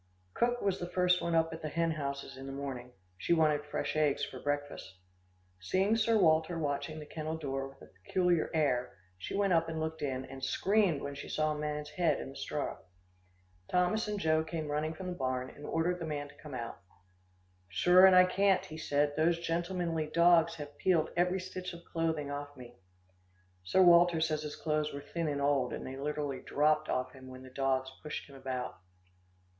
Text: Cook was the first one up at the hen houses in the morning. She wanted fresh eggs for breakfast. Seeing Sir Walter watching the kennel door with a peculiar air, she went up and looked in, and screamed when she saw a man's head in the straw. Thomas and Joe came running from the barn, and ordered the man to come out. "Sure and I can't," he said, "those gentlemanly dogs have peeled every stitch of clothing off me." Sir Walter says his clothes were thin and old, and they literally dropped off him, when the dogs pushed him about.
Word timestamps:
Cook 0.33 0.63
was 0.63 0.79
the 0.79 0.89
first 0.89 1.21
one 1.21 1.35
up 1.35 1.53
at 1.53 1.61
the 1.61 1.69
hen 1.69 1.91
houses 1.91 2.35
in 2.35 2.47
the 2.47 2.51
morning. 2.51 2.91
She 3.19 3.33
wanted 3.35 3.63
fresh 3.63 3.95
eggs 3.95 4.25
for 4.25 4.39
breakfast. 4.39 4.95
Seeing 5.59 5.95
Sir 5.95 6.17
Walter 6.17 6.57
watching 6.57 6.97
the 6.99 7.05
kennel 7.05 7.37
door 7.37 7.67
with 7.67 7.83
a 7.83 7.93
peculiar 8.03 8.49
air, 8.51 8.97
she 9.19 9.35
went 9.35 9.53
up 9.53 9.69
and 9.69 9.79
looked 9.79 10.01
in, 10.01 10.25
and 10.25 10.43
screamed 10.43 11.03
when 11.03 11.13
she 11.13 11.29
saw 11.29 11.51
a 11.51 11.59
man's 11.59 11.91
head 11.91 12.19
in 12.19 12.29
the 12.31 12.35
straw. 12.35 12.79
Thomas 13.69 14.07
and 14.07 14.19
Joe 14.19 14.43
came 14.43 14.71
running 14.71 14.95
from 14.95 15.05
the 15.05 15.13
barn, 15.13 15.51
and 15.51 15.67
ordered 15.67 15.99
the 15.99 16.07
man 16.07 16.29
to 16.29 16.35
come 16.41 16.55
out. 16.55 16.79
"Sure 17.69 18.07
and 18.07 18.15
I 18.15 18.25
can't," 18.25 18.65
he 18.65 18.79
said, 18.79 19.15
"those 19.15 19.37
gentlemanly 19.37 20.07
dogs 20.07 20.55
have 20.55 20.79
peeled 20.79 21.11
every 21.15 21.39
stitch 21.39 21.73
of 21.73 21.85
clothing 21.85 22.31
off 22.31 22.57
me." 22.57 22.79
Sir 23.63 23.83
Walter 23.83 24.19
says 24.19 24.41
his 24.41 24.55
clothes 24.55 24.91
were 24.91 25.01
thin 25.13 25.27
and 25.27 25.39
old, 25.41 25.71
and 25.73 25.85
they 25.85 25.95
literally 25.95 26.39
dropped 26.41 26.89
off 26.89 27.11
him, 27.13 27.27
when 27.27 27.43
the 27.43 27.51
dogs 27.51 27.91
pushed 28.01 28.27
him 28.27 28.35
about. 28.35 28.79